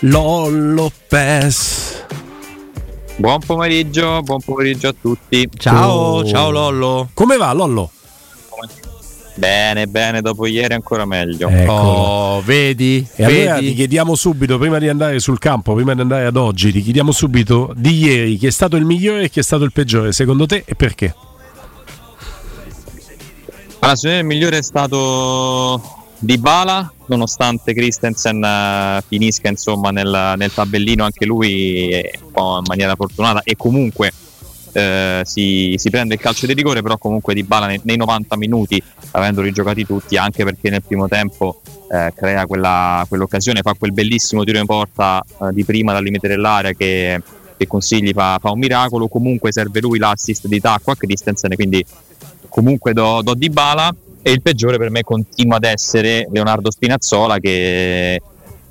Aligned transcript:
Lollo 0.00 0.92
Pes. 1.08 2.04
Buon 3.16 3.40
pomeriggio, 3.40 4.20
buon 4.22 4.40
pomeriggio 4.44 4.88
a 4.88 4.94
tutti. 5.00 5.48
Ciao, 5.56 6.22
ciao 6.22 6.50
Lollo. 6.50 7.08
Come 7.14 7.38
va 7.38 7.52
Lollo? 7.52 7.90
Bene, 9.36 9.86
bene, 9.86 10.20
dopo 10.20 10.46
ieri 10.46 10.74
ancora 10.74 11.06
meglio. 11.06 11.48
Oh, 11.48 12.42
vedi? 12.42 13.06
E 13.16 13.24
vedi? 13.24 13.40
allora 13.42 13.58
ti 13.58 13.74
chiediamo 13.74 14.14
subito, 14.14 14.58
prima 14.58 14.78
di 14.78 14.88
andare 14.88 15.18
sul 15.18 15.38
campo, 15.38 15.74
prima 15.74 15.94
di 15.94 16.02
andare 16.02 16.26
ad 16.26 16.36
oggi, 16.36 16.72
ti 16.72 16.82
chiediamo 16.82 17.12
subito 17.12 17.72
di 17.74 17.96
ieri 17.96 18.36
chi 18.36 18.46
è 18.46 18.50
stato 18.50 18.76
il 18.76 18.84
migliore 18.84 19.24
e 19.24 19.30
chi 19.30 19.40
è 19.40 19.42
stato 19.42 19.64
il 19.64 19.72
peggiore, 19.72 20.12
secondo 20.12 20.44
te 20.44 20.62
e 20.66 20.74
perché? 20.74 21.14
Allora, 23.78 23.96
secondo 23.96 24.16
me 24.16 24.20
il 24.20 24.24
migliore 24.26 24.58
è 24.58 24.62
stato 24.62 26.05
Dybala, 26.18 26.92
nonostante 27.06 27.74
Christensen 27.74 28.42
eh, 28.42 29.02
finisca 29.06 29.48
insomma 29.48 29.90
nel, 29.90 30.34
nel 30.36 30.52
tabellino 30.52 31.04
anche 31.04 31.26
lui 31.26 31.90
in 31.92 32.62
maniera 32.66 32.94
fortunata 32.94 33.42
e 33.42 33.54
comunque 33.56 34.12
eh, 34.72 35.22
si, 35.24 35.74
si 35.78 35.90
prende 35.90 36.14
il 36.14 36.20
calcio 36.20 36.46
di 36.46 36.52
rigore, 36.52 36.82
però 36.82 36.98
comunque 36.98 37.34
Dybala 37.34 37.66
nei, 37.66 37.80
nei 37.84 37.96
90 37.96 38.36
minuti, 38.36 38.82
avendoli 39.12 39.50
giocati 39.52 39.86
tutti, 39.86 40.16
anche 40.16 40.44
perché 40.44 40.68
nel 40.68 40.82
primo 40.82 41.08
tempo 41.08 41.60
eh, 41.90 42.12
crea 42.14 42.46
quella, 42.46 43.04
quell'occasione, 43.08 43.62
fa 43.62 43.74
quel 43.74 43.92
bellissimo 43.92 44.44
tiro 44.44 44.58
in 44.58 44.66
porta 44.66 45.22
eh, 45.22 45.52
di 45.52 45.64
prima 45.64 45.92
dal 45.92 46.02
limite 46.02 46.28
dell'area 46.28 46.72
che, 46.72 47.22
che 47.56 47.66
Consigli 47.66 48.12
fa, 48.12 48.38
fa 48.40 48.50
un 48.50 48.58
miracolo, 48.58 49.08
comunque 49.08 49.52
serve 49.52 49.80
lui 49.80 49.98
l'assist 49.98 50.46
di 50.46 50.60
tacco 50.60 50.90
a 50.90 50.96
Christensen, 50.96 51.54
quindi 51.54 51.84
comunque 52.48 52.92
do, 52.92 53.22
do 53.22 53.34
Dybala 53.34 53.94
e 54.26 54.32
il 54.32 54.42
peggiore 54.42 54.76
per 54.76 54.90
me 54.90 55.04
continua 55.04 55.58
ad 55.58 55.62
essere 55.62 56.26
Leonardo 56.32 56.72
Spinazzola 56.72 57.38
che 57.38 58.20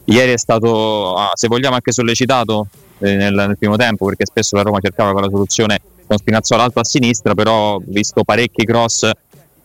ieri 0.03 0.33
è 0.33 0.37
stato, 0.37 1.13
ah, 1.13 1.31
se 1.33 1.47
vogliamo, 1.47 1.75
anche 1.75 1.93
sollecitato 1.93 2.67
eh, 2.99 3.15
nel, 3.15 3.33
nel 3.33 3.57
primo 3.57 3.77
tempo 3.77 4.05
perché 4.05 4.25
spesso 4.25 4.57
la 4.57 4.63
Roma 4.63 4.79
cercava 4.81 5.13
quella 5.13 5.29
soluzione 5.29 5.79
con 6.05 6.17
Spinazzola 6.17 6.63
alto 6.63 6.81
a 6.81 6.83
sinistra, 6.83 7.35
però 7.35 7.79
visto 7.85 8.25
parecchi 8.25 8.65
cross 8.65 9.09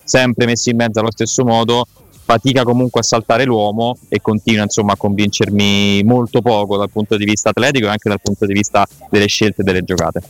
sempre 0.04 0.46
messi 0.46 0.70
in 0.70 0.76
mezzo 0.76 1.00
allo 1.00 1.10
stesso 1.10 1.44
modo, 1.44 1.84
fatica 2.22 2.62
comunque 2.62 3.00
a 3.00 3.02
saltare 3.02 3.42
l'uomo 3.42 3.96
e 4.08 4.20
continua 4.20 4.62
insomma 4.62 4.92
a 4.92 4.96
convincermi 4.96 6.04
molto 6.04 6.40
poco 6.40 6.76
dal 6.76 6.88
punto 6.88 7.16
di 7.16 7.24
vista 7.24 7.48
atletico 7.48 7.86
e 7.86 7.90
anche 7.90 8.08
dal 8.08 8.20
punto 8.22 8.46
di 8.46 8.52
vista 8.52 8.86
delle 9.10 9.26
scelte 9.26 9.62
e 9.62 9.64
delle 9.64 9.82
giocate. 9.82 10.22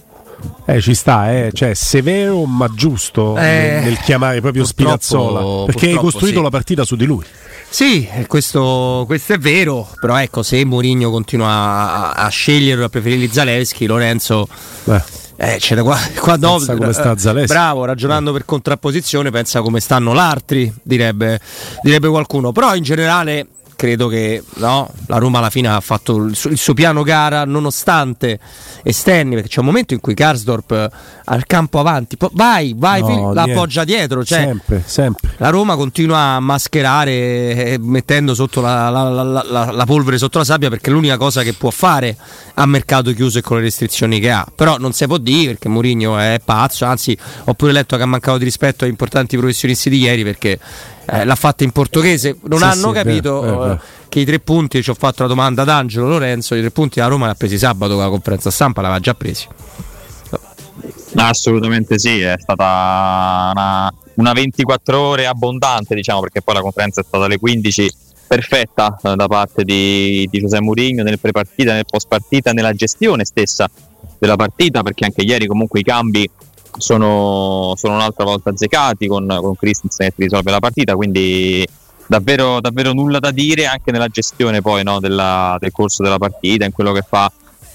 Eh, 0.65 0.81
ci 0.81 0.95
sta, 0.95 1.33
eh. 1.33 1.51
cioè 1.53 1.75
severo 1.75 2.45
ma 2.45 2.69
giusto 2.75 3.37
Eh, 3.37 3.41
nel, 3.41 3.85
nel 3.85 3.99
chiamare 3.99 4.41
proprio 4.41 4.65
Spinazzola, 4.65 5.65
perché 5.65 5.89
hai 5.91 5.97
costruito 5.97 6.39
sì. 6.39 6.43
la 6.43 6.51
partita 6.51 6.85
su 6.85 6.97
di 6.97 7.05
lui. 7.05 7.25
Sì, 7.69 8.09
eh, 8.13 8.27
questo, 8.27 9.05
questo 9.07 9.35
è 9.35 9.39
vero, 9.39 9.89
però 10.01 10.17
ecco, 10.17 10.43
se 10.43 10.65
Mourinho 10.65 11.11
continua 11.11 11.49
a, 11.49 12.11
a 12.13 12.29
scegliere, 12.29 12.85
a 12.85 12.89
preferire 12.89 13.33
Zaleschi, 13.33 13.87
Lorenzo... 13.87 14.49
Eh, 15.43 15.57
c'è 15.57 15.75
da 15.75 15.83
qua, 15.83 15.99
qua 16.19 16.37
Pensa 16.37 16.77
come 16.77 16.93
sta 16.93 17.13
eh, 17.13 17.19
Zaleschi. 17.19 17.55
Bravo, 17.55 17.87
ragionando 17.87 18.31
per 18.31 18.45
contrapposizione, 18.45 19.31
pensa 19.31 19.63
come 19.63 19.81
stanno 19.81 20.13
l'altri, 20.13 20.71
direbbe, 20.83 21.41
direbbe 21.83 22.09
qualcuno. 22.09 22.53
Però 22.53 22.75
in 22.75 22.83
generale 22.83 23.47
credo 23.81 24.09
che 24.09 24.43
no, 24.57 24.91
la 25.07 25.17
Roma 25.17 25.39
alla 25.39 25.49
fine 25.49 25.69
ha 25.69 25.81
fatto 25.81 26.17
il 26.19 26.37
suo, 26.37 26.51
il 26.51 26.59
suo 26.59 26.75
piano 26.75 27.03
gara 27.03 27.47
nonostante 27.47 28.39
esterni, 28.83 29.37
perché 29.37 29.49
c'è 29.49 29.61
un 29.61 29.65
momento 29.65 29.95
in 29.95 30.01
cui 30.01 30.13
Karsdorp 30.13 30.71
eh, 30.73 30.91
al 31.25 31.47
campo 31.47 31.79
avanti, 31.79 32.19
po- 32.19 32.31
vai, 32.35 32.75
vai, 32.77 33.01
No, 33.01 33.33
la 33.33 33.45
appoggia 33.45 33.85
dietro. 33.85 34.23
Cioè, 34.23 34.41
Sempre, 34.41 34.83
sempre. 34.85 35.31
la 35.39 35.49
Roma 35.49 35.77
continua 35.77 36.19
a 36.35 36.41
mascherare 36.41 37.11
eh, 37.13 37.79
mettendo 37.81 38.35
sotto 38.35 38.61
la, 38.61 38.91
la- 38.91 39.09
la- 39.23 39.71
la- 39.73 39.85
polvere 39.87 40.19
sotto 40.19 40.37
la 40.37 40.45
sabbia 40.45 40.69
perché 40.69 40.91
è 40.91 40.93
l'unica 40.93 41.17
cosa 41.17 41.43
che 41.43 41.55
può 41.55 41.71
fare 41.71 42.15
a 42.55 42.67
mercato 42.67 43.15
chiuso 43.15 43.39
e 43.39 43.41
con 43.41 43.57
le 43.57 43.63
restrizioni 43.63 44.21
che 44.21 44.31
ha. 44.31 44.47
Però 44.55 44.77
non 44.77 44.93
si 44.93 45.07
può 45.07 45.17
dire 45.17 45.53
perché 45.53 45.69
Mourinho 45.71 46.19
è 46.19 46.39
pazzo, 46.45 46.85
anzi 46.85 47.17
ho 47.45 47.55
pure 47.55 47.73
letto 47.73 47.97
che 47.97 48.03
ha 48.03 48.07
mancato 48.07 48.37
di 48.37 48.45
rispetto 48.45 48.85
ai 48.85 48.91
importanti 48.91 49.39
professionisti 49.39 49.89
di 49.89 50.01
ieri 50.01 50.23
perché 50.23 50.59
eh, 51.07 51.25
l'ha 51.25 51.35
fatta 51.35 51.65
in 51.65 51.71
portoghese. 51.71 52.37
Non 52.43 52.59
Sì, 52.59 52.65
hanno 52.65 52.89
sì, 52.89 52.93
capito 52.93 53.41
vero, 53.41 53.53
vero, 53.53 53.65
eh, 53.65 53.69
vero. 53.69 53.81
che 54.09 54.21
i 54.21 54.25
tre 54.25 54.39
punti, 54.41 54.83
ci 54.83 54.91
ho 54.91 54.95
fatto 54.95 55.23
la 55.23 55.29
domanda 55.29 55.63
ad 55.63 55.69
Angelo 55.69 56.09
Lorenzo, 56.09 56.55
i 56.55 56.61
tre 56.61 56.71
punti 56.71 56.99
la 56.99 57.07
Roma 57.07 57.27
li 57.27 57.33
ha 57.33 57.35
presi 57.35 57.59
sabato 57.59 57.95
con 57.95 58.03
la 58.03 58.09
conferenza 58.09 58.51
stampa, 58.51 58.81
l'aveva 58.81 59.01
già 59.01 59.15
presi. 59.15 59.47
Assolutamente 61.17 61.99
sì, 61.99 62.21
è 62.21 62.37
stata 62.39 63.51
una, 63.53 63.93
una 64.15 64.33
24 64.33 64.99
ore 64.99 65.27
abbondante, 65.27 65.95
diciamo, 65.95 66.21
perché 66.21 66.41
poi 66.41 66.55
la 66.55 66.61
conferenza 66.61 67.01
è 67.01 67.05
stata 67.05 67.25
alle 67.25 67.39
15, 67.39 67.93
perfetta 68.29 68.97
eh, 69.03 69.17
da 69.17 69.27
parte 69.27 69.65
di, 69.65 70.29
di 70.31 70.39
José 70.39 70.61
Mourinho 70.61 71.03
nel 71.03 71.19
prepartita, 71.19 71.73
nel 71.73 71.85
post 71.85 72.07
partita, 72.07 72.53
nella 72.53 72.73
gestione 72.73 73.25
stessa 73.25 73.69
della 74.21 74.37
partita, 74.37 74.83
perché 74.83 75.05
anche 75.05 75.23
ieri 75.23 75.47
comunque 75.47 75.81
i 75.81 75.83
cambi 75.83 76.31
sono, 76.77 77.75
sono 77.77 77.95
un'altra 77.95 78.25
volta 78.25 78.51
azzecati 78.51 79.07
con, 79.07 79.27
con 79.27 79.57
Christensen 79.57 80.09
che 80.09 80.15
risolve 80.17 80.51
la 80.51 80.61
partita, 80.61 80.95
quindi 80.95 81.67
davvero, 82.07 82.61
davvero 82.61 82.93
nulla 82.93 83.19
da 83.19 83.31
dire 83.31 83.67
anche 83.67 83.93
nella 83.93 84.09
gestione 84.09 84.61
poi 84.61 84.83
no, 84.83 85.01
della- 85.01 85.57
del 85.61 85.71
corso 85.71 86.03
della 86.03 86.19
partita, 86.19 86.65
in 86.65 86.73
quello 86.73 86.93
che 86.93 87.03
fa 87.07 87.31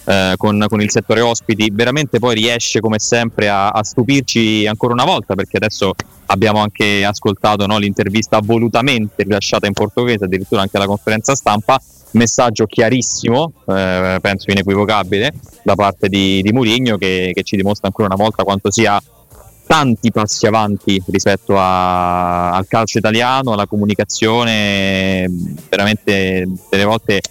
eh, 0.06 0.36
con, 0.38 0.66
con 0.68 0.82
il 0.82 0.92
settore 0.92 1.22
ospiti, 1.22 1.70
veramente 1.72 2.20
poi 2.20 2.36
riesce 2.36 2.80
come 2.80 3.00
sempre 3.00 3.50
a, 3.50 3.70
a 3.70 3.84
stupirci 3.84 4.68
ancora 4.68 4.94
una 4.94 5.06
volta 5.06 5.36
perché 5.36 5.58
adesso 5.58 5.94
abbiamo 6.28 6.60
anche 6.60 7.04
ascoltato 7.04 7.66
no, 7.66 7.78
l'intervista 7.78 8.40
volutamente 8.44 9.24
rilasciata 9.24 9.68
in 9.68 9.74
portoghese, 9.74 10.26
addirittura 10.26 10.62
anche 10.62 10.78
la 10.78 10.86
conferenza 10.86 11.34
stampa, 11.36 11.82
messaggio 12.12 12.66
chiarissimo, 12.66 13.54
eh, 13.68 14.18
penso 14.22 14.52
inequivocabile, 14.52 15.34
da 15.64 15.76
parte 15.76 16.08
di, 16.08 16.42
di 16.42 16.52
Mourinho 16.52 16.98
che, 16.98 17.32
che 17.34 17.44
ci 17.44 17.56
dimostra 17.56 17.88
ancora 17.88 18.08
una 18.08 18.24
volta 18.24 18.44
quanto 18.44 18.72
sia 18.72 19.02
tanti 19.68 20.12
passi 20.12 20.46
avanti 20.46 21.02
rispetto 21.08 21.58
a- 21.58 22.52
al 22.52 22.68
calcio 22.68 23.00
italiano, 23.00 23.54
alla 23.54 23.66
comunicazione, 23.66 25.28
veramente 25.70 26.48
delle 26.70 26.86
volte 26.86 27.22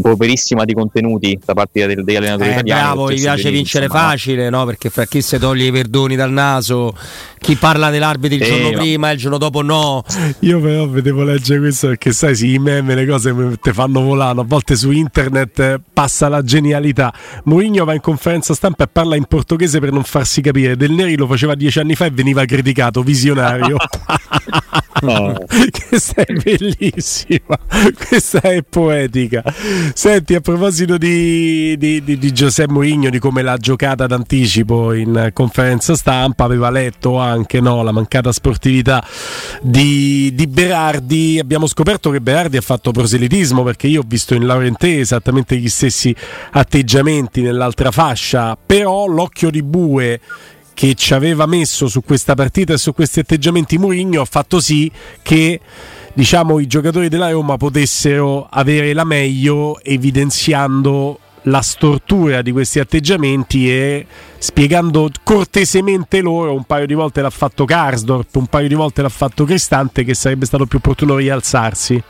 poverissima 0.00 0.64
di 0.64 0.74
contenuti 0.74 1.38
da 1.44 1.54
parte 1.54 1.86
degli, 1.86 2.02
degli 2.02 2.16
allenatori 2.16 2.48
eh, 2.48 2.52
italiani. 2.52 2.82
Bravo, 2.82 3.12
gli 3.12 3.20
piace 3.20 3.50
vincere 3.50 3.84
insomma, 3.84 4.08
facile, 4.08 4.50
no? 4.50 4.64
Perché 4.64 4.90
fra 4.90 5.04
chi 5.04 5.20
si 5.22 5.38
toglie 5.38 5.66
i 5.66 5.70
verdoni 5.70 6.16
dal 6.16 6.30
naso, 6.30 6.96
chi 7.38 7.56
parla 7.56 7.90
dell'arbitro 7.90 8.36
il 8.36 8.42
eh, 8.42 8.46
giorno 8.46 8.70
prima 8.78 9.10
e 9.10 9.12
il 9.14 9.18
giorno 9.18 9.38
dopo 9.38 9.62
no. 9.62 10.02
Io 10.40 10.60
però 10.60 10.88
vedevo 10.88 11.24
leggere 11.24 11.60
questo 11.60 11.88
perché 11.88 12.12
sai, 12.12 12.34
sì, 12.34 12.54
i 12.54 12.58
meme, 12.58 12.94
le 12.94 13.06
cose 13.06 13.34
te 13.60 13.72
fanno 13.72 14.00
volare. 14.00 14.40
A 14.40 14.44
volte 14.44 14.76
su 14.76 14.90
internet 14.90 15.80
passa 15.92 16.28
la 16.28 16.42
genialità. 16.42 17.12
Mourinho 17.44 17.84
va 17.84 17.94
in 17.94 18.00
conferenza 18.00 18.54
stampa 18.54 18.84
e 18.84 18.88
parla 18.88 19.16
in 19.16 19.24
portoghese 19.24 19.80
per 19.80 19.92
non 19.92 20.04
farsi 20.04 20.40
capire. 20.40 20.76
Del 20.76 20.92
Neri 20.92 21.16
lo 21.16 21.26
faceva 21.26 21.54
dieci 21.54 21.78
anni 21.78 21.94
fa 21.94 22.06
e 22.06 22.10
veniva 22.10 22.44
criticato, 22.44 23.02
visionario. 23.02 23.76
questa 25.88 26.22
è 26.22 26.32
bellissima, 26.32 27.58
questa 28.08 28.40
è 28.40 28.62
poetica. 28.62 29.42
Senti, 29.92 30.34
a 30.34 30.40
proposito 30.40 30.96
di, 30.96 31.76
di, 31.76 32.02
di, 32.04 32.18
di 32.18 32.32
Giuseppe 32.32 32.72
Mourinho, 32.72 33.10
di 33.10 33.18
come 33.18 33.42
l'ha 33.42 33.56
giocata 33.56 34.06
d'anticipo 34.06 34.92
in 34.92 35.30
conferenza 35.32 35.96
stampa, 35.96 36.44
aveva 36.44 36.70
letto 36.70 37.18
anche 37.18 37.60
no, 37.60 37.82
la 37.82 37.92
mancata 37.92 38.30
sportività 38.30 39.04
di, 39.60 40.32
di 40.34 40.46
Berardi. 40.46 41.38
Abbiamo 41.40 41.66
scoperto 41.66 42.10
che 42.10 42.20
Berardi 42.20 42.56
ha 42.56 42.62
fatto 42.62 42.92
proselitismo 42.92 43.62
perché 43.62 43.88
io 43.88 44.00
ho 44.00 44.04
visto 44.06 44.34
in 44.34 44.46
Laurentè 44.46 44.88
esattamente 44.88 45.56
gli 45.56 45.68
stessi 45.68 46.14
atteggiamenti 46.52 47.42
nell'altra 47.42 47.90
fascia, 47.90 48.56
però 48.56 49.06
l'occhio 49.06 49.50
di 49.50 49.62
bue 49.62 50.20
che 50.74 50.94
ci 50.94 51.14
aveva 51.14 51.46
messo 51.46 51.86
su 51.86 52.02
questa 52.02 52.34
partita 52.34 52.72
e 52.74 52.78
su 52.78 52.92
questi 52.92 53.20
atteggiamenti 53.20 53.78
Mourinho 53.78 54.20
ha 54.20 54.26
fatto 54.26 54.60
sì 54.60 54.90
che 55.22 55.60
diciamo, 56.12 56.58
i 56.58 56.66
giocatori 56.66 57.08
della 57.08 57.30
Roma 57.30 57.56
potessero 57.56 58.46
avere 58.50 58.92
la 58.92 59.04
meglio 59.04 59.80
evidenziando 59.82 61.20
la 61.44 61.60
stortura 61.60 62.42
di 62.42 62.52
questi 62.52 62.78
atteggiamenti 62.78 63.70
e 63.70 64.06
spiegando 64.38 65.10
cortesemente 65.22 66.20
loro, 66.20 66.54
un 66.54 66.64
paio 66.64 66.86
di 66.86 66.94
volte 66.94 67.20
l'ha 67.20 67.30
fatto 67.30 67.64
Karsdorp, 67.64 68.34
un 68.36 68.46
paio 68.46 68.68
di 68.68 68.74
volte 68.74 69.02
l'ha 69.02 69.08
fatto 69.08 69.44
Cristante, 69.44 70.04
che 70.04 70.14
sarebbe 70.14 70.46
stato 70.46 70.66
più 70.66 70.78
opportuno 70.78 71.16
rialzarsi. 71.16 72.02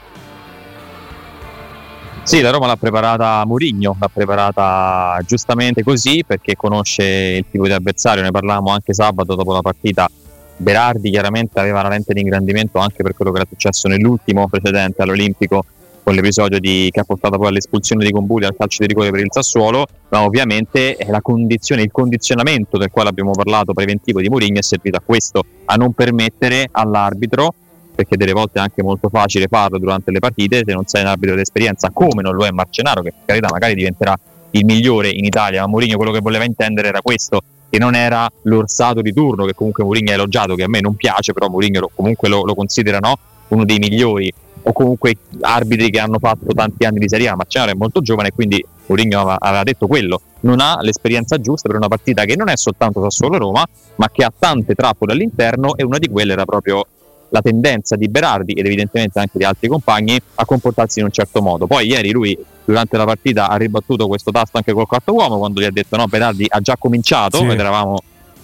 Sì, 2.24 2.40
la 2.40 2.50
Roma 2.50 2.66
l'ha 2.66 2.76
preparata 2.76 3.44
Murigno, 3.44 3.96
l'ha 4.00 4.08
preparata 4.08 5.20
giustamente 5.26 5.82
così 5.82 6.24
perché 6.26 6.56
conosce 6.56 7.04
il 7.04 7.44
tipo 7.50 7.66
di 7.66 7.72
avversario, 7.72 8.22
ne 8.22 8.30
parlavamo 8.30 8.70
anche 8.70 8.94
sabato 8.94 9.34
dopo 9.34 9.52
la 9.52 9.60
partita. 9.60 10.10
Berardi 10.56 11.10
chiaramente 11.10 11.60
aveva 11.60 11.82
la 11.82 11.90
lente 11.90 12.14
di 12.14 12.22
ingrandimento 12.22 12.78
anche 12.78 13.02
per 13.02 13.14
quello 13.14 13.30
che 13.30 13.40
era 13.40 13.46
successo 13.48 13.88
nell'ultimo 13.88 14.48
precedente 14.48 15.02
all'Olimpico 15.02 15.66
con 16.02 16.14
l'episodio 16.14 16.58
di, 16.60 16.88
che 16.90 17.00
ha 17.00 17.04
portato 17.04 17.36
poi 17.36 17.48
all'espulsione 17.48 18.04
di 18.04 18.10
Combuli 18.10 18.46
al 18.46 18.56
calcio 18.56 18.78
di 18.80 18.88
rigore 18.88 19.10
per 19.10 19.20
il 19.20 19.28
Sassuolo, 19.30 19.86
ma 20.08 20.22
ovviamente 20.22 20.96
condizione, 21.20 21.82
il 21.82 21.90
condizionamento 21.92 22.78
del 22.78 22.90
quale 22.90 23.10
abbiamo 23.10 23.32
parlato 23.32 23.74
preventivo 23.74 24.20
di 24.20 24.30
Mourinho 24.30 24.60
è 24.60 24.62
servito 24.62 24.96
a 24.96 25.02
questo, 25.04 25.44
a 25.66 25.74
non 25.74 25.92
permettere 25.92 26.68
all'arbitro 26.72 27.54
perché 27.94 28.16
delle 28.16 28.32
volte 28.32 28.58
è 28.58 28.62
anche 28.62 28.82
molto 28.82 29.08
facile 29.08 29.46
farlo 29.46 29.78
durante 29.78 30.10
le 30.10 30.18
partite 30.18 30.62
se 30.66 30.72
non 30.72 30.84
sei 30.86 31.02
un 31.02 31.08
arbitro 31.08 31.36
d'esperienza 31.36 31.90
come 31.92 32.22
non 32.22 32.34
lo 32.34 32.44
è 32.44 32.50
Marcenaro 32.50 33.02
che 33.02 33.12
per 33.12 33.22
carità 33.24 33.48
magari 33.50 33.74
diventerà 33.74 34.18
il 34.50 34.64
migliore 34.64 35.08
in 35.08 35.24
Italia 35.24 35.60
ma 35.62 35.68
Mourinho 35.68 35.96
quello 35.96 36.12
che 36.12 36.20
voleva 36.20 36.44
intendere 36.44 36.88
era 36.88 37.00
questo 37.00 37.42
che 37.70 37.78
non 37.78 37.94
era 37.94 38.30
l'orsato 38.42 39.00
di 39.00 39.12
turno 39.12 39.44
che 39.44 39.54
comunque 39.54 39.84
Mourinho 39.84 40.10
ha 40.10 40.14
elogiato 40.14 40.54
che 40.54 40.64
a 40.64 40.68
me 40.68 40.80
non 40.80 40.94
piace 40.96 41.32
però 41.32 41.48
Mourinho 41.48 41.80
lo, 41.80 41.90
comunque 41.94 42.28
lo, 42.28 42.44
lo 42.44 42.54
considera 42.54 42.98
no? 42.98 43.16
uno 43.48 43.64
dei 43.64 43.78
migliori 43.78 44.32
o 44.66 44.72
comunque 44.72 45.16
arbitri 45.40 45.90
che 45.90 46.00
hanno 46.00 46.18
fatto 46.18 46.52
tanti 46.54 46.84
anni 46.84 46.98
di 46.98 47.08
Serie 47.08 47.28
A 47.28 47.36
Marcenaro 47.36 47.72
è 47.72 47.74
molto 47.74 48.00
giovane 48.00 48.30
quindi 48.32 48.64
Mourinho 48.86 49.20
aveva, 49.20 49.36
aveva 49.38 49.62
detto 49.62 49.86
quello 49.86 50.20
non 50.40 50.60
ha 50.60 50.78
l'esperienza 50.80 51.40
giusta 51.40 51.68
per 51.68 51.76
una 51.76 51.88
partita 51.88 52.24
che 52.24 52.36
non 52.36 52.48
è 52.48 52.56
soltanto 52.56 53.02
Sassuolo-Roma 53.02 53.64
ma 53.96 54.10
che 54.10 54.24
ha 54.24 54.32
tante 54.36 54.74
trappole 54.74 55.12
all'interno 55.12 55.76
e 55.76 55.84
una 55.84 55.98
di 55.98 56.08
quelle 56.08 56.32
era 56.32 56.44
proprio 56.44 56.86
la 57.34 57.42
tendenza 57.42 57.96
di 57.96 58.08
Berardi 58.08 58.52
ed 58.52 58.64
evidentemente 58.64 59.18
anche 59.18 59.38
di 59.38 59.44
altri 59.44 59.66
compagni 59.66 60.16
a 60.36 60.44
comportarsi 60.44 61.00
in 61.00 61.06
un 61.06 61.10
certo 61.10 61.42
modo. 61.42 61.66
Poi 61.66 61.88
ieri 61.88 62.12
lui 62.12 62.38
durante 62.64 62.96
la 62.96 63.04
partita 63.04 63.48
ha 63.48 63.56
ribattuto 63.56 64.06
questo 64.06 64.30
tasto 64.30 64.56
anche 64.56 64.72
col 64.72 64.86
quarto 64.86 65.12
uomo 65.12 65.38
quando 65.38 65.60
gli 65.60 65.64
ha 65.64 65.70
detto 65.72 65.96
no, 65.96 66.06
Berardi 66.06 66.46
ha 66.48 66.60
già 66.60 66.76
cominciato 66.78 67.38
sì. 67.38 67.44
eravamo 67.46 67.98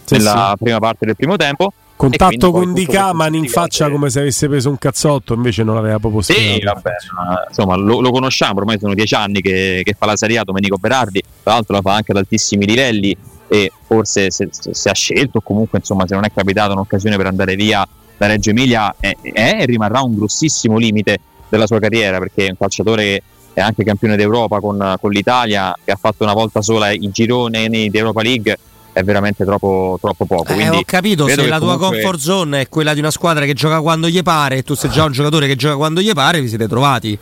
sì, 0.05 0.17
nella 0.17 0.55
sì. 0.57 0.65
prima 0.65 0.79
parte 0.81 1.07
del 1.07 1.15
primo 1.15 1.37
tempo. 1.37 1.73
Contatto 1.95 2.51
con 2.51 2.73
Di 2.73 2.87
Caman 2.87 3.35
in 3.35 3.47
faccia 3.47 3.85
che... 3.87 3.93
come 3.93 4.09
se 4.09 4.21
avesse 4.21 4.49
preso 4.49 4.71
un 4.71 4.79
cazzotto, 4.79 5.35
invece 5.35 5.63
non 5.63 5.77
aveva 5.77 5.99
proprio 5.99 6.23
spiegato. 6.23 6.55
Sì, 6.55 6.65
vabbè, 6.65 7.47
insomma, 7.49 7.77
lo, 7.77 8.01
lo, 8.01 8.11
conosciamo, 8.11 8.59
ormai 8.59 8.79
sono 8.79 8.95
dieci 8.95 9.15
anni 9.15 9.43
che, 9.43 9.83
che 9.85 9.95
fa 9.97 10.07
la 10.07 10.17
Serie 10.17 10.39
A 10.39 10.45
Domenico 10.45 10.79
Berardi, 10.79 11.23
tra 11.43 11.53
l'altro 11.53 11.75
la 11.75 11.83
fa 11.83 11.93
anche 11.93 12.13
ad 12.13 12.17
altissimi 12.17 12.65
livelli 12.65 13.15
e 13.49 13.71
forse 13.87 14.31
se, 14.31 14.49
se 14.51 14.89
ha 14.89 14.95
scelto 14.95 15.39
o 15.39 15.41
comunque 15.43 15.79
insomma 15.79 16.07
se 16.07 16.15
non 16.15 16.25
è 16.25 16.31
capitato 16.33 16.73
un'occasione 16.73 17.17
per 17.17 17.27
andare 17.27 17.55
via 17.55 17.87
da 18.21 18.27
Reggio 18.27 18.51
Emilia 18.51 18.95
è, 19.01 19.17
è, 19.23 19.57
e 19.61 19.65
rimarrà 19.65 20.03
un 20.03 20.15
grossissimo 20.15 20.77
limite 20.77 21.19
della 21.49 21.67
sua 21.67 21.79
carriera 21.79 22.19
perché 22.19 22.49
è 22.49 22.51
un 22.51 22.57
calciatore 22.59 23.03
che 23.03 23.23
è 23.55 23.61
anche 23.63 23.83
campione 23.83 24.15
d'Europa 24.15 24.61
con, 24.61 24.97
con 25.01 25.11
l'Italia 25.11 25.75
che 25.83 25.91
ha 25.91 25.97
fatto 25.99 26.25
una 26.25 26.35
volta 26.35 26.61
sola 26.61 26.91
i 26.91 27.09
gironi 27.11 27.89
di 27.89 27.97
Europa 27.97 28.21
League 28.21 28.59
è 28.93 29.03
veramente 29.03 29.45
troppo, 29.47 29.97
troppo 30.03 30.27
poco. 30.27 30.53
Eh, 30.53 30.69
ho 30.69 30.83
capito, 30.85 31.29
se 31.29 31.47
la 31.47 31.59
tua 31.59 31.79
comfort 31.79 32.19
zone 32.19 32.61
è 32.63 32.69
quella 32.69 32.93
di 32.93 32.99
una 32.99 33.11
squadra 33.11 33.47
che 33.47 33.55
gioca 33.55 33.81
quando 33.81 34.09
gli 34.09 34.21
pare 34.23 34.59
e 34.59 34.63
tu 34.65 34.75
sei 34.75 34.91
già 34.91 35.05
un 35.05 35.13
giocatore 35.13 35.47
che 35.47 35.57
gioca 35.57 35.77
quando 35.77 36.03
gli 36.03 36.13
pare, 36.13 36.43
vi 36.43 36.49
siete 36.49 36.69
trovati. 36.69 37.19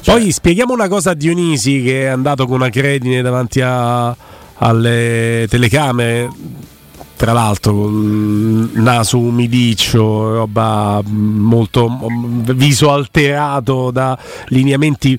Cioè... 0.00 0.14
Poi 0.14 0.30
spieghiamo 0.30 0.72
una 0.72 0.86
cosa 0.86 1.10
a 1.10 1.14
Dionisi 1.14 1.82
che 1.82 2.02
è 2.02 2.06
andato 2.06 2.46
con 2.46 2.60
una 2.60 2.68
credine 2.68 3.22
davanti 3.22 3.60
a, 3.60 4.14
alle 4.58 5.46
telecamere 5.48 6.30
tra 7.18 7.32
l'altro 7.32 7.72
con 7.72 8.70
naso 8.74 9.18
umidiccio, 9.18 10.34
roba 10.34 11.02
molto 11.04 12.06
viso 12.54 12.92
alterato 12.92 13.90
da 13.90 14.16
lineamenti 14.46 15.18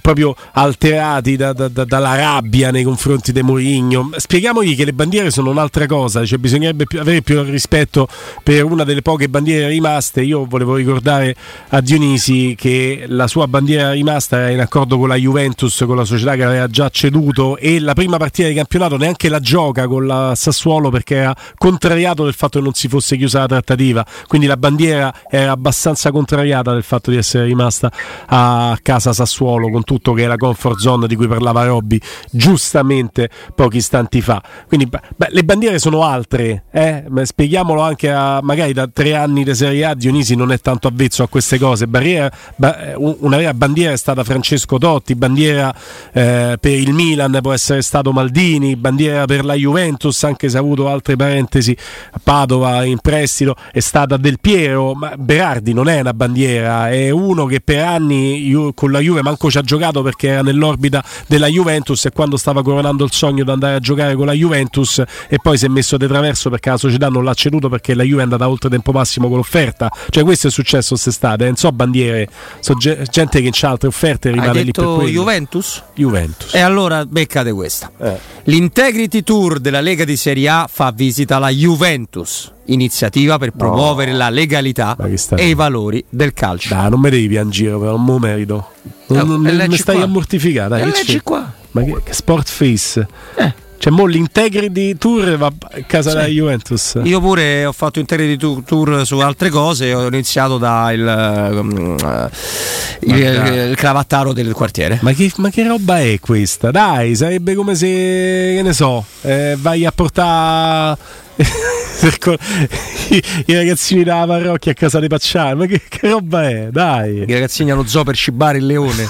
proprio 0.00 0.34
alterati 0.52 1.36
da, 1.36 1.52
da, 1.52 1.68
da, 1.68 1.84
dalla 1.84 2.16
rabbia 2.16 2.70
nei 2.70 2.82
confronti 2.82 3.32
di 3.32 3.42
Mourinho. 3.42 4.10
Spieghiamogli 4.16 4.74
che 4.74 4.84
le 4.84 4.92
bandiere 4.92 5.30
sono 5.30 5.50
un'altra 5.50 5.86
cosa, 5.86 6.24
cioè 6.24 6.38
bisognerebbe 6.38 6.86
più, 6.86 7.00
avere 7.00 7.22
più 7.22 7.42
rispetto 7.42 8.08
per 8.42 8.64
una 8.64 8.84
delle 8.84 9.02
poche 9.02 9.28
bandiere 9.28 9.68
rimaste. 9.68 10.22
Io 10.22 10.46
volevo 10.46 10.76
ricordare 10.76 11.34
a 11.68 11.80
Dionisi 11.80 12.54
che 12.56 13.04
la 13.06 13.26
sua 13.26 13.46
bandiera 13.46 13.92
rimasta 13.92 14.38
era 14.38 14.50
in 14.50 14.60
accordo 14.60 14.98
con 14.98 15.08
la 15.08 15.16
Juventus, 15.16 15.84
con 15.86 15.96
la 15.96 16.04
società 16.04 16.34
che 16.34 16.44
aveva 16.44 16.66
già 16.68 16.88
ceduto 16.88 17.56
e 17.56 17.78
la 17.78 17.94
prima 17.94 18.16
partita 18.16 18.48
di 18.48 18.54
campionato 18.54 18.96
neanche 18.96 19.28
la 19.28 19.40
gioca 19.40 19.86
con 19.86 20.06
la 20.06 20.34
Sassuolo 20.34 20.90
perché 20.90 21.16
era 21.16 21.36
contrariato 21.56 22.24
del 22.24 22.34
fatto 22.34 22.58
che 22.58 22.64
non 22.64 22.74
si 22.74 22.88
fosse 22.88 23.16
chiusa 23.16 23.40
la 23.40 23.46
trattativa. 23.46 24.04
Quindi 24.26 24.46
la 24.46 24.56
bandiera 24.56 25.12
era 25.28 25.52
abbastanza 25.52 26.10
contrariata 26.10 26.72
del 26.72 26.82
fatto 26.82 27.10
di 27.10 27.16
essere 27.16 27.44
rimasta 27.44 27.90
a 28.26 28.78
casa 28.82 29.12
Sassuolo 29.12 29.67
con 29.70 29.84
tutto 29.84 30.12
che 30.12 30.24
è 30.24 30.26
la 30.26 30.36
comfort 30.36 30.78
zone 30.78 31.06
di 31.06 31.16
cui 31.16 31.26
parlava 31.26 31.64
Robby 31.64 32.00
giustamente 32.30 33.30
pochi 33.54 33.78
istanti 33.78 34.20
fa. 34.20 34.42
Quindi 34.66 34.86
beh, 34.86 35.28
le 35.30 35.44
bandiere 35.44 35.78
sono 35.78 36.02
altre, 36.02 36.64
eh? 36.70 37.04
spieghiamolo 37.22 37.80
anche 37.80 38.10
a 38.10 38.40
magari 38.42 38.72
da 38.72 38.88
tre 38.88 39.14
anni 39.14 39.44
di 39.44 39.54
Serie 39.54 39.84
A 39.84 39.94
Dionisi 39.94 40.34
non 40.34 40.52
è 40.52 40.58
tanto 40.58 40.88
avvezzo 40.88 41.22
a 41.22 41.28
queste 41.28 41.58
cose. 41.58 41.86
Barriera, 41.86 42.30
ba, 42.56 42.94
una 42.96 43.36
vera 43.36 43.54
bandiera 43.54 43.92
è 43.92 43.96
stata 43.96 44.24
Francesco 44.24 44.78
Totti, 44.78 45.14
bandiera 45.14 45.74
eh, 46.12 46.56
per 46.60 46.72
il 46.72 46.92
Milan 46.92 47.38
può 47.42 47.52
essere 47.52 47.82
stato 47.82 48.12
Maldini, 48.12 48.76
bandiera 48.76 49.24
per 49.24 49.44
la 49.44 49.54
Juventus, 49.54 50.22
anche 50.24 50.48
se 50.48 50.56
ha 50.56 50.60
avuto 50.60 50.88
altre 50.88 51.16
parentesi, 51.16 51.76
a 52.12 52.20
Padova 52.22 52.84
in 52.84 52.98
prestito, 52.98 53.54
è 53.72 53.80
stata 53.80 54.16
Del 54.16 54.38
Piero, 54.40 54.94
ma 54.94 55.14
Berardi 55.16 55.72
non 55.72 55.88
è 55.88 56.00
una 56.00 56.14
bandiera, 56.14 56.90
è 56.90 57.10
uno 57.10 57.46
che 57.46 57.60
per 57.60 57.84
anni 57.84 58.52
con 58.74 58.90
la 58.90 59.00
Juve 59.00 59.22
manco 59.22 59.50
ci 59.50 59.57
ha 59.58 59.62
giocato 59.62 60.02
perché 60.02 60.28
era 60.28 60.42
nell'orbita 60.42 61.04
della 61.26 61.46
Juventus 61.46 62.04
e 62.04 62.10
quando 62.10 62.36
stava 62.36 62.62
coronando 62.62 63.04
il 63.04 63.12
sogno 63.12 63.44
di 63.44 63.50
andare 63.50 63.74
a 63.74 63.78
giocare 63.80 64.14
con 64.14 64.26
la 64.26 64.32
Juventus 64.32 65.02
e 65.28 65.38
poi 65.40 65.58
si 65.58 65.66
è 65.66 65.68
messo 65.68 65.96
di 65.96 66.06
traverso 66.06 66.50
perché 66.50 66.70
la 66.70 66.76
società 66.76 67.08
non 67.08 67.24
l'ha 67.24 67.34
ceduto 67.34 67.68
perché 67.68 67.94
la 67.94 68.02
Juve 68.02 68.20
è 68.20 68.24
andata 68.24 68.48
oltre 68.48 68.70
tempo 68.70 68.92
massimo 68.92 69.28
con 69.28 69.36
l'offerta. 69.36 69.90
Cioè 70.10 70.24
questo 70.24 70.48
è 70.48 70.50
successo 70.50 70.90
quest'estate, 70.90 71.44
non 71.44 71.56
so 71.56 71.70
bandiere, 71.72 72.28
so 72.60 72.74
gente 72.74 73.40
che 73.40 73.50
ha 73.60 73.68
altre 73.68 73.88
offerte 73.88 74.28
e 74.28 74.32
rimane 74.32 74.62
lì 74.62 74.70
per 74.70 74.84
quello. 74.84 75.08
Juventus? 75.08 75.82
Juventus. 75.94 76.54
E 76.54 76.60
allora 76.60 77.04
beccate 77.04 77.52
questa. 77.52 77.90
Eh. 77.98 78.18
L'Integrity 78.44 79.22
Tour 79.22 79.58
della 79.58 79.80
Lega 79.80 80.04
di 80.04 80.16
Serie 80.16 80.48
A 80.48 80.68
fa 80.70 80.90
visita 80.90 81.36
alla 81.36 81.50
Juventus 81.50 82.56
iniziativa 82.68 83.38
per 83.38 83.52
promuovere 83.52 84.12
no. 84.12 84.18
la 84.18 84.30
legalità 84.30 84.96
e 85.34 85.48
i 85.48 85.54
valori 85.54 86.04
del 86.08 86.32
calcio. 86.32 86.74
Dai, 86.74 86.90
non 86.90 87.00
mi 87.00 87.10
devi 87.10 87.28
piangere, 87.28 87.78
però 87.78 87.96
non 87.96 88.04
me 88.04 88.18
merito. 88.18 88.70
Non, 89.08 89.26
no, 89.26 89.36
non 89.36 89.66
mi 89.68 89.76
stai 89.76 89.96
qua. 89.96 90.04
a 90.04 90.08
mortificare. 90.08 90.68
Dai, 90.68 90.84
leggi 90.84 91.20
qua. 91.20 91.52
Ma 91.72 91.82
che, 91.82 91.96
che 92.04 92.12
sport 92.12 92.48
face? 92.48 93.06
Eh. 93.36 93.66
Cioè, 93.78 93.92
mo 93.92 94.06
l'Integrity 94.06 94.96
Tour 94.96 95.36
va 95.36 95.46
a 95.46 95.82
casa 95.86 96.10
sì. 96.10 96.16
della 96.16 96.28
Juventus. 96.28 96.98
Io 97.04 97.20
pure 97.20 97.64
ho 97.64 97.72
fatto 97.72 98.00
Integrity 98.00 98.62
Tour 98.64 99.06
su 99.06 99.18
altre 99.18 99.50
cose. 99.50 99.94
Ho 99.94 100.06
iniziato 100.08 100.58
dal 100.58 101.58
um, 101.60 101.96
il, 103.00 103.16
il, 103.16 103.68
il, 103.70 103.76
cravattaro 103.76 104.32
del 104.32 104.52
quartiere. 104.52 104.98
Ma 105.02 105.12
che, 105.12 105.30
ma 105.36 105.50
che, 105.50 105.66
roba 105.66 106.00
è 106.00 106.18
questa? 106.18 106.72
Dai, 106.72 107.14
sarebbe 107.14 107.54
come 107.54 107.76
se, 107.76 107.86
che 107.86 108.62
ne 108.62 108.72
so, 108.72 109.04
eh, 109.22 109.56
vai 109.56 109.86
a 109.86 109.92
portare. 109.92 110.96
I, 113.10 113.22
I, 113.46 113.54
ragazzini 113.54 114.04
della 114.04 114.24
parrocchia 114.26 114.72
a 114.72 114.74
casa 114.74 115.00
dei 115.00 115.08
Pacciani, 115.08 115.56
ma 115.56 115.66
che, 115.66 115.82
che 115.88 116.08
roba 116.08 116.48
è? 116.48 116.68
Dai, 116.70 117.24
i 117.26 117.32
ragazzini 117.32 117.70
allo 117.70 117.86
zoo 117.86 118.04
per 118.04 118.14
cibare 118.14 118.58
il 118.58 118.66
leone. 118.66 119.08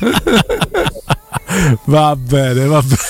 va 1.84 2.16
bene, 2.16 2.64
va 2.64 2.82
bene. 2.82 3.09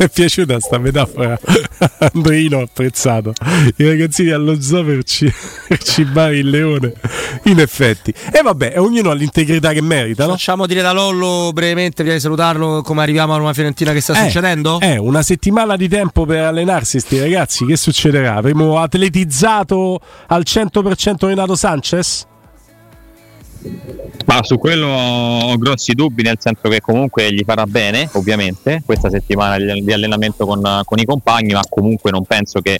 È 0.00 0.08
piaciuta 0.08 0.58
sta 0.60 0.78
metafora? 0.78 1.38
Andrino 2.14 2.60
ha 2.60 2.62
apprezzato. 2.62 3.34
I 3.76 3.86
ragazzini 3.86 4.30
allo 4.30 4.58
zoo 4.58 4.82
per, 4.82 5.04
ci, 5.04 5.30
per 5.68 5.76
cibare 5.76 6.38
il 6.38 6.48
leone. 6.48 6.94
In 7.44 7.60
effetti. 7.60 8.10
E 8.32 8.40
vabbè, 8.40 8.80
ognuno 8.80 9.10
ha 9.10 9.12
l'integrità 9.12 9.74
che 9.74 9.82
merita, 9.82 10.24
no? 10.24 10.30
Facciamo 10.30 10.64
dire 10.64 10.80
da 10.80 10.92
Lollo 10.92 11.50
brevemente, 11.52 11.96
prima 11.96 12.14
di 12.14 12.20
salutarlo, 12.20 12.80
come 12.80 13.02
arriviamo 13.02 13.34
a 13.34 13.36
una 13.36 13.52
Fiorentina 13.52 13.92
che 13.92 14.00
sta 14.00 14.14
eh, 14.14 14.24
succedendo? 14.24 14.80
Eh, 14.80 14.96
una 14.96 15.20
settimana 15.20 15.76
di 15.76 15.86
tempo 15.86 16.24
per 16.24 16.44
allenarsi 16.44 16.98
sti 16.98 17.20
ragazzi, 17.20 17.66
che 17.66 17.76
succederà? 17.76 18.36
Avremo 18.36 18.78
atletizzato 18.78 20.00
al 20.28 20.44
100% 20.46 21.26
Renato 21.26 21.56
Sanchez? 21.56 22.26
Ma 24.26 24.42
su 24.42 24.58
quello 24.58 24.86
ho 24.86 25.58
grossi 25.58 25.92
dubbi, 25.92 26.22
nel 26.22 26.36
senso 26.38 26.68
che 26.68 26.80
comunque 26.80 27.32
gli 27.32 27.42
farà 27.44 27.66
bene, 27.66 28.08
ovviamente, 28.12 28.82
questa 28.84 29.10
settimana 29.10 29.56
di 29.56 29.92
allenamento 29.92 30.46
con, 30.46 30.82
con 30.84 30.98
i 30.98 31.04
compagni, 31.04 31.52
ma 31.52 31.62
comunque 31.68 32.10
non 32.10 32.24
penso 32.24 32.60
che 32.60 32.78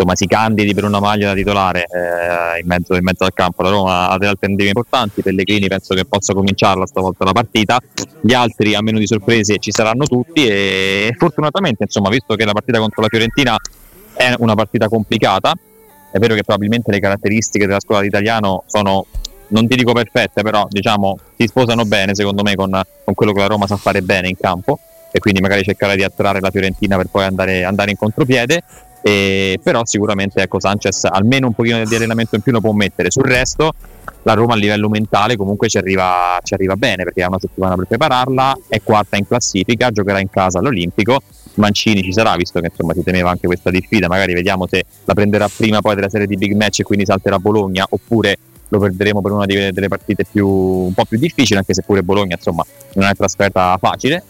insomma, 0.00 0.16
si 0.16 0.26
candidi 0.26 0.74
per 0.74 0.84
una 0.84 0.98
maglia 0.98 1.28
da 1.28 1.34
titolare 1.34 1.82
eh, 1.82 2.60
in, 2.60 2.66
mezzo, 2.66 2.94
in, 2.96 3.02
mezzo, 3.02 3.24
al 3.24 3.32
campo. 3.34 3.62
La 3.62 3.70
Roma 3.70 4.08
ha 4.08 4.18
delle 4.18 4.30
alternative 4.30 4.68
importanti, 4.68 5.22
Pellegrini 5.22 5.68
penso 5.68 5.94
che 5.94 6.04
possa 6.04 6.32
cominciarla 6.32 6.86
stavolta 6.86 7.24
la 7.24 7.32
partita, 7.32 7.78
gli 8.20 8.32
altri 8.32 8.74
a 8.74 8.82
meno 8.82 8.98
di 8.98 9.06
sorprese 9.06 9.58
ci 9.58 9.70
saranno 9.70 10.04
tutti 10.06 10.46
e 10.46 11.14
fortunatamente, 11.16 11.84
insomma, 11.84 12.08
visto 12.08 12.34
che 12.34 12.44
la 12.44 12.52
partita 12.52 12.78
contro 12.78 13.02
la 13.02 13.08
Fiorentina 13.08 13.56
è 14.14 14.34
una 14.38 14.54
partita 14.54 14.88
complicata, 14.88 15.52
è 16.12 16.18
vero 16.18 16.34
che 16.34 16.42
probabilmente 16.42 16.90
le 16.90 16.98
caratteristiche 16.98 17.66
della 17.66 17.80
scuola 17.80 18.02
d'italiano 18.02 18.64
sono 18.66 19.06
non 19.50 19.68
ti 19.68 19.76
dico 19.76 19.92
perfette, 19.92 20.42
però 20.42 20.66
diciamo 20.68 21.18
si 21.36 21.46
sposano 21.46 21.84
bene 21.84 22.14
secondo 22.14 22.42
me 22.42 22.54
con, 22.54 22.70
con, 23.04 23.14
quello 23.14 23.32
che 23.32 23.40
la 23.40 23.46
Roma 23.46 23.66
sa 23.66 23.76
fare 23.76 24.02
bene 24.02 24.28
in 24.28 24.36
campo. 24.38 24.78
E 25.12 25.18
quindi 25.18 25.40
magari 25.40 25.62
cercare 25.64 25.96
di 25.96 26.04
attrarre 26.04 26.40
la 26.40 26.50
Fiorentina 26.50 26.96
per 26.96 27.06
poi 27.06 27.24
andare, 27.24 27.64
andare 27.64 27.90
in 27.90 27.96
contropiede. 27.96 28.62
E, 29.02 29.58
però 29.62 29.84
sicuramente 29.84 30.42
ecco, 30.42 30.60
Sanchez 30.60 31.04
almeno 31.04 31.46
un 31.46 31.54
pochino 31.54 31.82
di 31.82 31.94
allenamento 31.94 32.36
in 32.36 32.42
più 32.42 32.52
lo 32.52 32.60
può 32.60 32.72
mettere. 32.72 33.10
Sul 33.10 33.24
resto 33.24 33.72
la 34.22 34.34
Roma 34.34 34.52
a 34.52 34.56
livello 34.56 34.88
mentale 34.88 35.36
comunque 35.36 35.68
ci 35.68 35.78
arriva, 35.78 36.38
ci 36.42 36.54
arriva 36.54 36.76
bene 36.76 37.04
perché 37.04 37.22
ha 37.22 37.28
una 37.28 37.38
settimana 37.40 37.74
per 37.76 37.86
prepararla 37.86 38.58
è 38.68 38.82
quarta 38.82 39.16
in 39.16 39.26
classifica 39.26 39.90
giocherà 39.90 40.20
in 40.20 40.30
casa 40.30 40.58
all'Olimpico. 40.58 41.22
Mancini 41.54 42.02
ci 42.02 42.12
sarà 42.12 42.36
visto 42.36 42.60
che 42.60 42.68
insomma 42.70 42.94
si 42.94 43.02
temeva 43.02 43.30
anche 43.30 43.46
questa 43.46 43.70
diffida. 43.70 44.06
Magari 44.06 44.34
vediamo 44.34 44.66
se 44.68 44.84
la 45.04 45.14
prenderà 45.14 45.48
prima 45.48 45.80
poi 45.80 45.96
della 45.96 46.08
serie 46.08 46.26
di 46.26 46.36
big 46.36 46.54
match 46.54 46.80
e 46.80 46.84
quindi 46.84 47.04
salterà 47.04 47.38
Bologna 47.38 47.84
oppure 47.88 48.36
lo 48.70 48.78
perderemo 48.78 49.20
per 49.20 49.32
una 49.32 49.46
delle 49.46 49.88
partite 49.88 50.24
più, 50.24 50.48
un 50.48 50.94
po' 50.94 51.04
più 51.04 51.18
difficili, 51.18 51.58
anche 51.58 51.74
se 51.74 51.82
pure 51.82 52.02
Bologna 52.02 52.36
insomma 52.36 52.64
non 52.94 53.08
è 53.08 53.14
trasferta 53.14 53.76
facile. 53.78 54.22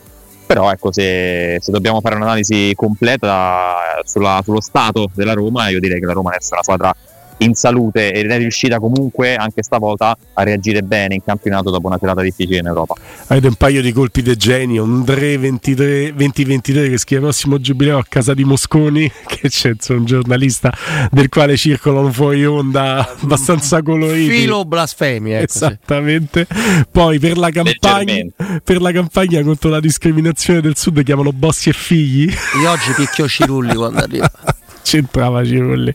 Però 0.47 0.68
ecco, 0.73 0.90
se, 0.90 1.59
se 1.61 1.70
dobbiamo 1.70 2.00
fare 2.00 2.16
un'analisi 2.16 2.73
completa 2.75 3.76
sulla, 4.02 4.40
sullo 4.42 4.61
stato 4.61 5.09
della 5.14 5.32
Roma, 5.32 5.68
io 5.68 5.78
direi 5.78 6.00
che 6.00 6.06
la 6.06 6.12
Roma 6.12 6.30
adesso 6.30 6.50
è 6.50 6.54
una 6.54 6.62
squadra 6.64 6.97
in 7.40 7.54
salute 7.54 8.12
ed 8.12 8.30
è 8.30 8.38
riuscita 8.38 8.78
comunque 8.78 9.35
anche 9.35 9.62
stavolta 9.62 10.16
a 10.32 10.42
reagire 10.42 10.82
bene 10.82 11.14
in 11.14 11.25
campionato 11.25 11.70
dopo 11.70 11.87
una 11.87 11.99
serata 11.99 12.23
difficile 12.23 12.59
in 12.59 12.66
Europa. 12.66 12.94
Avete 13.26 13.47
un 13.47 13.54
paio 13.54 13.82
di 13.82 13.92
colpi 13.92 14.23
di 14.23 14.37
genio, 14.37 14.85
un 14.85 15.04
2023 15.04 16.88
che 16.90 16.99
scrive 16.99 17.23
prossimo 17.23 17.61
giubileo 17.61 17.99
a 17.99 18.04
casa 18.09 18.35
di 18.35 18.44
Mosconi, 18.44 19.11
che 19.26 19.49
c'è 19.49 19.75
un 19.88 20.04
giornalista 20.04 20.73
del 21.11 21.28
quale 21.28 21.56
circolano 21.56 22.11
fuori 22.12 22.44
onda 22.44 23.16
abbastanza 23.20 23.82
coloriti. 23.82 24.30
Filo 24.30 24.64
blasfemia. 24.64 25.38
Ecco 25.38 25.52
Esattamente. 25.52 26.47
Poi 26.90 27.18
per 27.18 27.38
la, 27.38 27.50
campagna, 27.50 28.25
per 28.62 28.80
la 28.80 28.92
campagna 28.92 29.42
contro 29.42 29.70
la 29.70 29.80
discriminazione 29.80 30.61
del 30.61 30.76
sud 30.76 31.02
chiamano 31.02 31.32
bossi 31.32 31.68
e 31.68 31.73
figli. 31.73 32.32
Io 32.62 32.70
oggi 32.70 32.92
picchio 32.94 33.28
Cirulli 33.28 33.75
quando 33.75 34.00
arriva 34.00 34.30
c'entrava 34.90 35.44
Cirulli. 35.44 35.92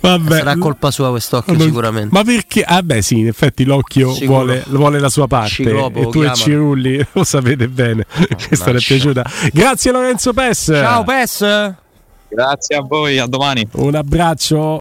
Vabbè. 0.00 0.38
Sarà 0.38 0.56
colpa 0.56 0.90
sua 0.90 1.10
quest'occhio 1.10 1.52
non... 1.52 1.66
sicuramente. 1.66 2.08
Ma 2.12 2.24
perché? 2.24 2.62
Ah 2.62 2.82
beh 2.82 3.02
sì, 3.02 3.18
in 3.18 3.26
effetti 3.26 3.64
l'occhio 3.64 4.14
vuole, 4.24 4.64
vuole, 4.68 4.98
la 4.98 5.10
sua 5.10 5.26
parte. 5.26 5.50
Ciclopo, 5.50 6.00
e 6.00 6.08
tu 6.08 6.22
e 6.22 6.32
Cirulli 6.32 7.04
lo 7.12 7.24
sapete 7.24 7.68
bene. 7.68 8.06
Oh, 8.08 8.26
Questa 8.48 8.70
è 8.70 8.76
piaciuta. 8.76 9.24
Grazie 9.52 9.92
Lorenzo 9.92 10.32
Pes. 10.32 10.64
Ciao 10.72 11.04
Pes. 11.04 11.40
Grazie 12.28 12.76
a 12.76 12.80
voi, 12.80 13.18
a 13.18 13.26
domani. 13.26 13.68
Un 13.72 13.94
abbraccio. 13.94 14.80